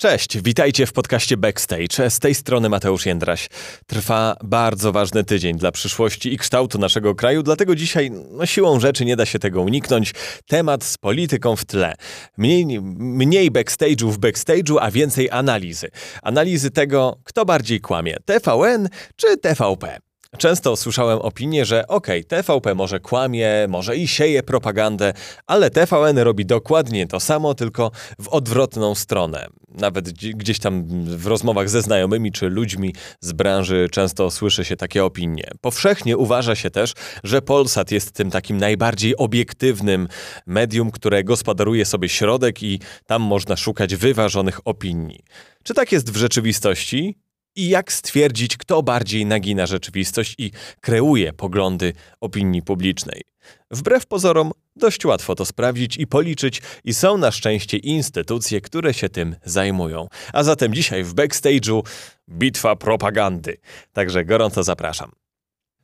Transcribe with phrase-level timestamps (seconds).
[0.00, 2.10] Cześć, witajcie w podcaście Backstage.
[2.10, 3.48] Z tej strony Mateusz Jędraś.
[3.86, 9.04] Trwa bardzo ważny tydzień dla przyszłości i kształtu naszego kraju, dlatego dzisiaj no, siłą rzeczy
[9.04, 10.14] nie da się tego uniknąć.
[10.46, 11.94] Temat z polityką w tle.
[12.36, 15.90] Mniej, mniej backstage'u w backstage'u, a więcej analizy.
[16.22, 19.98] Analizy tego, kto bardziej kłamie, TVN czy TVP.
[20.38, 25.12] Często słyszałem opinię, że okej, okay, TVP może kłamie, może i sieje propagandę,
[25.46, 29.46] ale TVN robi dokładnie to samo, tylko w odwrotną stronę.
[29.74, 35.04] Nawet gdzieś tam w rozmowach ze znajomymi czy ludźmi z branży często słyszy się takie
[35.04, 35.50] opinie.
[35.60, 36.92] Powszechnie uważa się też,
[37.24, 40.08] że Polsat jest tym takim najbardziej obiektywnym
[40.46, 45.24] medium, które gospodaruje sobie środek i tam można szukać wyważonych opinii.
[45.64, 47.18] Czy tak jest w rzeczywistości?
[47.56, 50.50] I jak stwierdzić, kto bardziej nagina rzeczywistość i
[50.80, 53.22] kreuje poglądy opinii publicznej.
[53.70, 59.08] Wbrew pozorom, dość łatwo to sprawdzić i policzyć, i są na szczęście instytucje, które się
[59.08, 60.08] tym zajmują.
[60.32, 61.82] A zatem dzisiaj w backstage'u
[62.30, 63.56] bitwa propagandy.
[63.92, 65.12] Także gorąco zapraszam.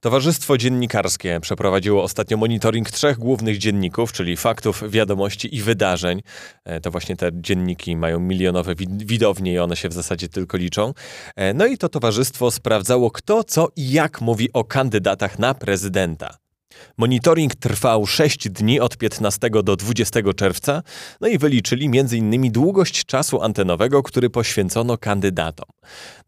[0.00, 6.22] Towarzystwo Dziennikarskie przeprowadziło ostatnio monitoring trzech głównych dzienników, czyli faktów, wiadomości i wydarzeń.
[6.64, 10.94] E, to właśnie te dzienniki mają milionowe widownie i one się w zasadzie tylko liczą.
[11.36, 16.47] E, no i to towarzystwo sprawdzało, kto, co i jak mówi o kandydatach na prezydenta.
[16.98, 20.82] Monitoring trwał 6 dni od 15 do 20 czerwca,
[21.20, 22.52] no i wyliczyli m.in.
[22.52, 25.66] długość czasu antenowego, który poświęcono kandydatom.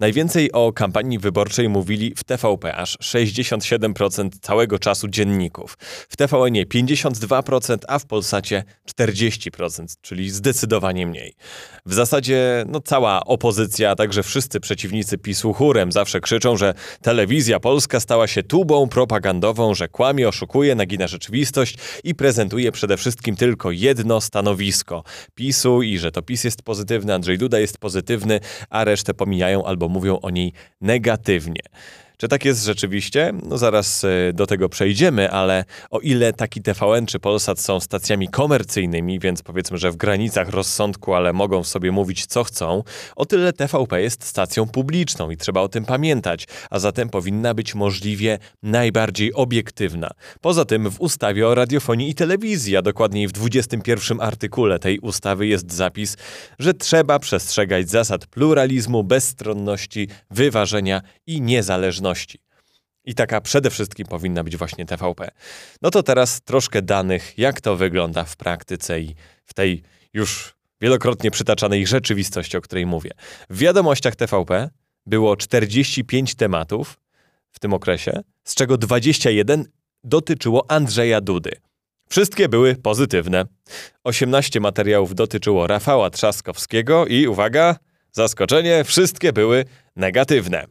[0.00, 5.78] Najwięcej o kampanii wyborczej mówili w TVP, aż 67% całego czasu dzienników.
[6.08, 11.34] W TVN 52%, a w Polsacie 40%, czyli zdecydowanie mniej.
[11.86, 17.60] W zasadzie no, cała opozycja, a także wszyscy przeciwnicy PiSu chórem zawsze krzyczą, że telewizja
[17.60, 23.70] polska stała się tubą propagandową, że kłamie, oszukuje, nagina rzeczywistość i prezentuje przede wszystkim tylko
[23.70, 29.14] jedno stanowisko PiSu i że to PiS jest pozytywny, Andrzej Duda jest pozytywny, a resztę
[29.14, 31.62] pomijają albo mówią o niej negatywnie.
[32.20, 33.32] Czy tak jest rzeczywiście?
[33.42, 38.28] No zaraz e, do tego przejdziemy, ale o ile taki TVN czy Polsat są stacjami
[38.28, 42.82] komercyjnymi, więc powiedzmy, że w granicach rozsądku, ale mogą sobie mówić co chcą,
[43.16, 47.75] o tyle TVP jest stacją publiczną i trzeba o tym pamiętać, a zatem powinna być
[47.75, 50.10] możliwie najbardziej obiektywna.
[50.41, 55.47] Poza tym w ustawie o radiofonii i telewizji, a dokładniej w 21 artykule tej ustawy
[55.47, 56.16] jest zapis,
[56.58, 62.09] że trzeba przestrzegać zasad pluralizmu, bezstronności, wyważenia i niezależności
[63.04, 65.31] i taka przede wszystkim powinna być właśnie TVP.
[65.82, 69.82] No to teraz troszkę danych, jak to wygląda w praktyce i w tej
[70.15, 73.10] już wielokrotnie przytaczanej rzeczywistości, o której mówię.
[73.50, 74.70] W wiadomościach TVP
[75.06, 77.00] było 45 tematów
[77.53, 79.65] w tym okresie, z czego 21
[80.04, 81.50] dotyczyło Andrzeja Dudy.
[82.09, 83.44] Wszystkie były pozytywne.
[84.04, 87.76] 18 materiałów dotyczyło Rafała Trzaskowskiego i uwaga,
[88.12, 89.65] zaskoczenie, wszystkie były
[89.97, 90.66] negatywne.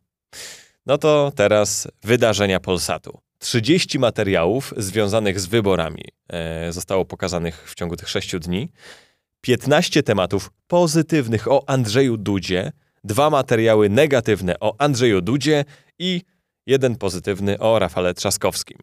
[0.85, 3.19] No to teraz wydarzenia Polsatu.
[3.39, 8.71] 30 materiałów związanych z wyborami e, zostało pokazanych w ciągu tych 6 dni.
[9.41, 12.71] 15 tematów pozytywnych o Andrzeju Dudzie,
[13.03, 15.65] dwa materiały negatywne o Andrzeju Dudzie
[15.99, 16.21] i
[16.65, 18.77] jeden pozytywny o Rafale Trzaskowskim.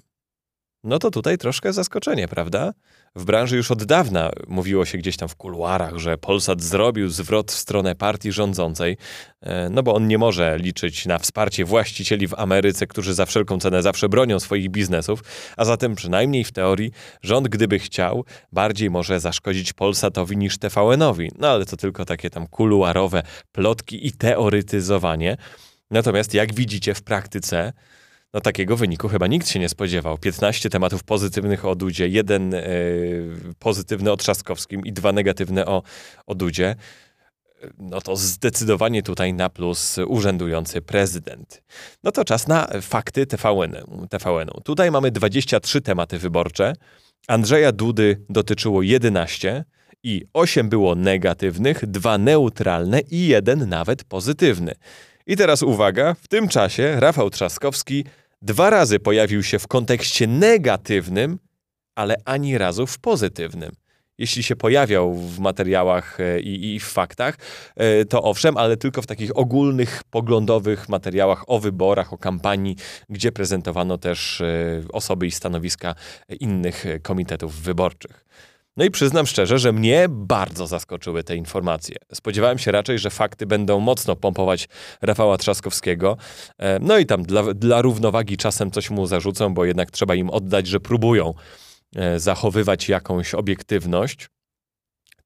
[0.86, 2.72] No to tutaj troszkę zaskoczenie, prawda?
[3.16, 7.52] W branży już od dawna mówiło się gdzieś tam w kuluarach, że Polsat zrobił zwrot
[7.52, 8.97] w stronę partii rządzącej,
[9.41, 13.58] e, no bo on nie może liczyć na wsparcie właścicieli w Ameryce, którzy za wszelką
[13.58, 15.24] cenę zawsze bronią swoich biznesów,
[15.56, 16.91] a zatem przynajmniej w teorii
[17.22, 21.30] rząd, gdyby chciał, bardziej może zaszkodzić Polsatowi niż TVN-owi.
[21.38, 23.22] No ale to tylko takie tam kuluarowe
[23.53, 25.36] plotki i teoretyzowanie.
[25.91, 27.72] Natomiast jak widzicie w praktyce,
[28.34, 30.19] no takiego wyniku chyba nikt się nie spodziewał.
[30.19, 32.62] 15 tematów pozytywnych o Dudzie, jeden e,
[33.59, 35.82] pozytywny o Trzaskowskim i dwa negatywne o,
[36.26, 36.76] o Dudzie.
[37.78, 41.62] No to zdecydowanie tutaj na plus urzędujący prezydent.
[42.04, 44.06] No to czas na fakty TVN-u.
[44.06, 44.60] TVN-u.
[44.60, 46.72] Tutaj mamy 23 tematy wyborcze.
[47.28, 49.65] Andrzeja Dudy dotyczyło 11
[50.03, 54.74] i 8 było negatywnych, 2 neutralne i jeden nawet pozytywny.
[55.27, 58.05] I teraz uwaga, w tym czasie Rafał Trzaskowski
[58.43, 61.39] dwa razy pojawił się w kontekście negatywnym,
[61.95, 63.73] ale ani razu w pozytywnym.
[64.19, 67.39] Jeśli się pojawiał w materiałach e, i, i, w faktach,
[67.77, 72.77] e, to owszem, ale tylko w takich ogólnych, poglądowych materiałach o wyborach, o kampanii,
[73.09, 75.95] gdzie prezentowano też e, osoby i stanowiska
[76.41, 78.25] innych komitetów wyborczych.
[78.77, 81.97] No i przyznam szczerze, że mnie bardzo zaskoczyły te informacje.
[82.15, 84.69] Spodziewałem się raczej, że fakty będą mocno pompować
[85.03, 86.17] Rafała Trzaskowskiego.
[86.59, 90.31] E, no i tam dla, dla równowagi czasem coś mu zarzucą, bo jednak trzeba im
[90.31, 91.34] oddać, że próbują
[91.97, 94.28] e, zachowywać jakąś obiektywność.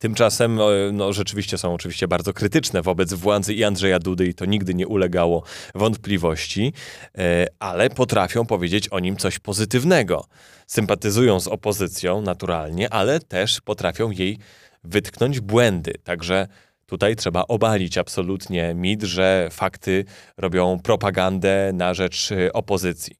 [0.00, 0.58] Tymczasem
[0.92, 4.86] no, rzeczywiście są oczywiście bardzo krytyczne wobec władzy i Andrzeja Dudy i to nigdy nie
[4.86, 5.42] ulegało
[5.74, 6.72] wątpliwości,
[7.18, 10.24] e, ale potrafią powiedzieć o nim coś pozytywnego.
[10.66, 14.38] Sympatyzują z opozycją naturalnie, ale też potrafią jej
[14.84, 15.92] wytknąć błędy.
[16.04, 16.48] Także
[16.86, 20.04] tutaj trzeba obalić absolutnie mit, że fakty
[20.36, 23.16] robią propagandę na rzecz e, opozycji.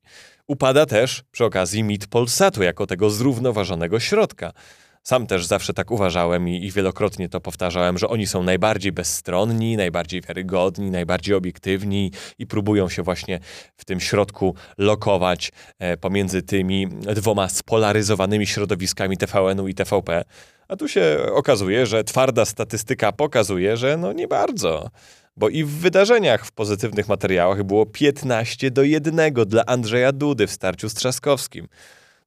[0.47, 4.53] Upada też przy okazji mit Polsatu jako tego zrównoważonego środka.
[5.03, 9.77] Sam też zawsze tak uważałem i, i, wielokrotnie to powtarzałem, że oni są najbardziej bezstronni,
[9.77, 13.41] najbardziej wiarygodni, najbardziej obiektywni i próbują się właśnie
[13.77, 20.25] w tym środku lokować e, pomiędzy tymi dwoma spolaryzowanymi środowiskami TVN-u i TVP.
[20.69, 24.91] A tu się okazuje, że twarda statystyka pokazuje, że no nie bardzo.
[25.37, 30.51] Bo i w wydarzeniach, w pozytywnych materiałach było 15 do 1 dla Andrzeja Dudy w
[30.51, 31.69] starciu z Trzaskowskim.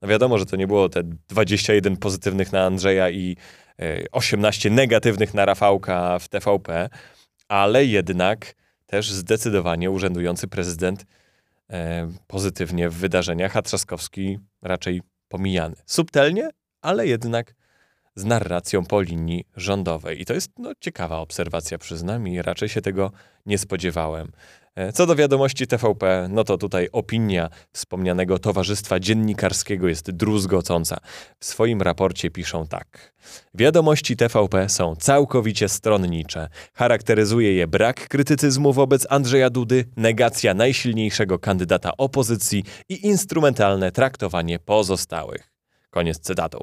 [0.03, 3.37] No wiadomo, że to nie było te 21 pozytywnych na Andrzeja i
[4.11, 6.89] 18 e, negatywnych na Rafałka w TVP,
[7.47, 8.55] ale jednak
[8.85, 11.05] też zdecydowanie urzędujący prezydent
[11.69, 15.75] e, pozytywnie w wydarzeniach, a Trzaskowski raczej pomijany.
[15.85, 16.49] Subtelnie,
[16.81, 17.55] ale jednak
[18.15, 20.21] z narracją po linii rządowej.
[20.21, 23.11] I to jest no, ciekawa obserwacja, przyznam, i raczej się tego
[23.45, 24.31] nie spodziewałem.
[24.75, 30.97] E, co do wiadomości TVP, no to tutaj opinia wspomnianego Towarzystwa Dziennikarskiego jest druzgocąca.
[31.39, 33.13] W swoim raporcie piszą tak.
[33.53, 36.49] Wiadomości TVP są całkowicie stronnicze.
[36.73, 45.51] Charakteryzuje je brak krytycyzmu wobec Andrzeja Dudy, negacja najsilniejszego kandydata opozycji i instrumentalne traktowanie pozostałych.
[45.89, 46.59] Koniec cytatu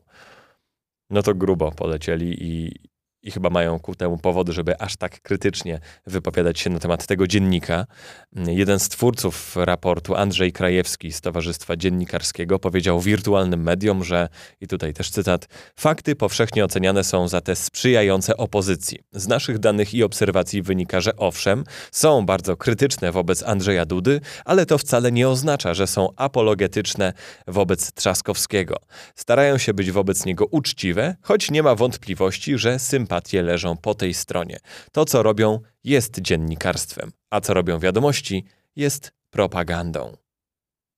[1.11, 2.73] no to grubo polecieli i,
[3.23, 7.27] i chyba mają ku temu powody, żeby aż tak krytycznie wypowiadać się na temat tego
[7.27, 7.87] dziennika.
[8.33, 14.29] Jeden z twórców raportu, Andrzej Krajewski z Towarzystwa Dziennikarskiego, powiedział wirtualnym mediom, że,
[14.61, 18.99] i tutaj też cytat, fakty powszechnie oceniane są za te sprzyjające opozycji.
[19.13, 24.67] Z naszych danych i obserwacji wynika, że owszem, są bardzo krytyczne wobec Andrzeja Dudy, ale
[24.67, 27.13] to wcale nie oznacza, że są apologetyczne
[27.47, 28.77] wobec Trzaskowskiego.
[29.15, 33.95] Starają się być wobec niego uczciwe, choć nie ma wątpliwości, że sympatycznie sympatie leżą po
[33.95, 34.59] tej stronie.
[34.93, 38.45] To, co robią, jest dziennikarstwem, a co robią wiadomości,
[38.77, 40.17] jest propagandą.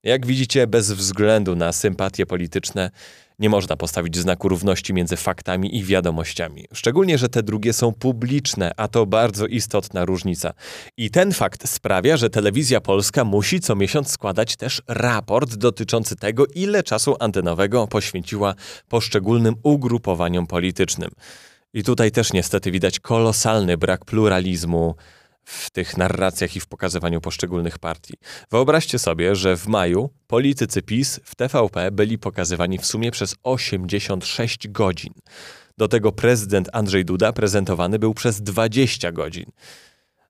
[0.05, 2.91] Jak widzicie, bez względu na sympatie polityczne,
[3.39, 6.65] nie można postawić znaku równości między faktami i wiadomościami.
[6.73, 10.53] Szczególnie, że te drugie są publiczne, a to bardzo istotna różnica.
[10.97, 16.47] I ten fakt sprawia, że telewizja polska musi co miesiąc składać też raport dotyczący tego,
[16.47, 18.55] ile czasu antenowego poświęciła
[18.89, 21.11] poszczególnym ugrupowaniom politycznym.
[21.75, 24.95] I tutaj też niestety widać kolosalny brak pluralizmu
[25.45, 28.15] w tych narracjach i w pokazywaniu poszczególnych partii.
[28.51, 34.69] Wyobraźcie sobie, że w maju politycy PiS w TVP byli pokazywani w sumie przez 86
[34.69, 35.13] godzin.
[35.79, 39.45] Do tego prezydent Andrzej Duda prezentowany był przez 20 godzin.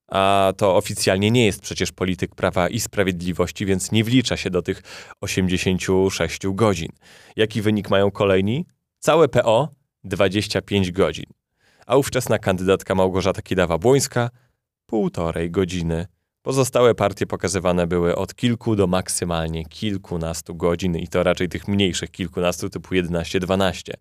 [0.09, 4.63] A to oficjalnie nie jest przecież polityk prawa i sprawiedliwości, więc nie wlicza się do
[4.63, 4.83] tych
[5.21, 6.89] 86 godzin.
[7.37, 8.67] Jaki wynik mają kolejni?
[8.99, 9.69] Całe PO
[10.05, 11.27] 25 godzin.
[11.87, 14.29] A ówczesna kandydatka Małgorzata Kidawa-Błońska
[14.87, 16.07] półtorej godziny.
[16.43, 22.11] Pozostałe partie pokazywane były od kilku do maksymalnie kilkunastu godzin i to raczej tych mniejszych
[22.11, 23.93] kilkunastu typu 11-12.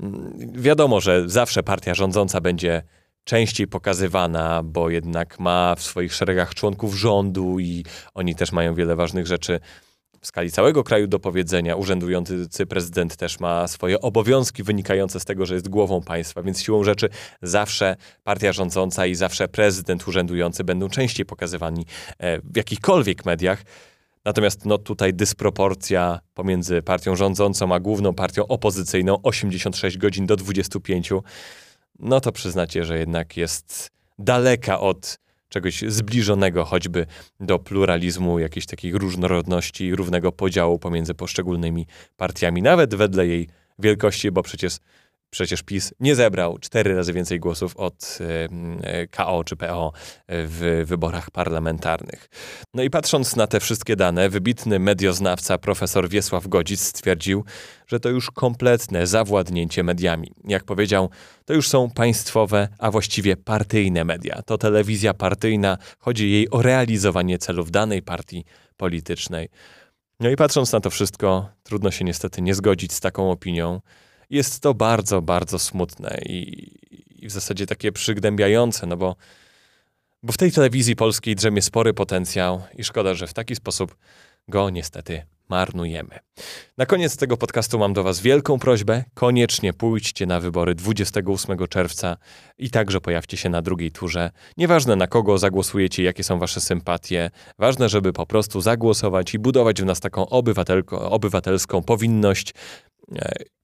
[0.00, 2.82] Mm, wiadomo, że zawsze partia rządząca będzie
[3.24, 8.96] częściej pokazywana, bo jednak ma w swoich szeregach członków rządu i oni też mają wiele
[8.96, 9.60] ważnych rzeczy
[10.26, 11.76] w skali całego kraju do powiedzenia.
[11.76, 16.84] Urzędujący prezydent też ma swoje obowiązki wynikające z tego, że jest głową państwa, więc siłą
[16.84, 17.08] rzeczy
[17.42, 21.86] zawsze partia rządząca i zawsze prezydent urzędujący będą częściej pokazywani
[22.18, 23.62] e, w jakichkolwiek mediach.
[24.24, 31.10] Natomiast no, tutaj dysproporcja pomiędzy partią rządzącą a główną partią opozycyjną 86 godzin do 25,
[31.98, 37.06] no to przyznacie, że jednak jest daleka od czegoś zbliżonego choćby
[37.40, 41.86] do pluralizmu, jakiejś takiej różnorodności, równego podziału pomiędzy poszczególnymi
[42.16, 43.48] partiami, nawet wedle jej
[43.78, 44.76] wielkości, bo przecież
[45.36, 48.18] Przecież PiS nie zebrał cztery razy więcej głosów od
[49.10, 49.92] KO czy PO
[50.28, 52.28] w wyborach parlamentarnych.
[52.74, 57.44] No i patrząc na te wszystkie dane, wybitny medioznawca profesor Wiesław Godzic stwierdził,
[57.86, 60.32] że to już kompletne zawładnięcie mediami.
[60.44, 61.10] Jak powiedział,
[61.44, 64.42] to już są państwowe, a właściwie partyjne media.
[64.42, 68.44] To telewizja partyjna, chodzi jej o realizowanie celów danej partii
[68.76, 69.48] politycznej.
[70.20, 73.80] No i patrząc na to wszystko, trudno się niestety nie zgodzić z taką opinią.
[74.30, 76.72] Jest to bardzo, bardzo smutne i,
[77.24, 79.16] i w zasadzie takie przygnębiające, no bo,
[80.22, 83.96] bo w tej telewizji polskiej drzemie spory potencjał i szkoda, że w taki sposób
[84.48, 86.18] go niestety marnujemy.
[86.78, 89.04] Na koniec tego podcastu mam do Was wielką prośbę.
[89.14, 92.16] Koniecznie pójdźcie na wybory 28 czerwca
[92.58, 94.30] i także pojawcie się na drugiej turze.
[94.56, 99.82] Nieważne na kogo zagłosujecie, jakie są Wasze sympatie, ważne, żeby po prostu zagłosować i budować
[99.82, 100.28] w nas taką
[100.90, 102.54] obywatelską powinność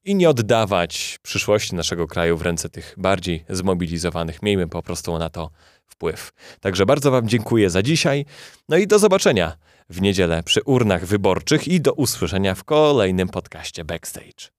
[0.03, 4.41] i nie oddawać przyszłości naszego kraju w ręce tych bardziej zmobilizowanych.
[4.41, 5.49] Miejmy po prostu na to
[5.85, 6.31] wpływ.
[6.59, 8.25] Także bardzo Wam dziękuję za dzisiaj.
[8.69, 9.57] No i do zobaczenia
[9.89, 14.52] w niedzielę przy urnach wyborczych i do usłyszenia w kolejnym podcaście Backstage.